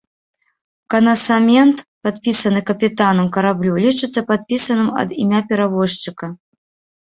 [0.93, 6.25] Канасамент, падпісаны капітанам караблю, лічыцца падпісаным ад імя перавозчыка.